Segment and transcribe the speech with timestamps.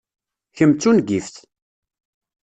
[0.57, 1.35] Kemm d tungift!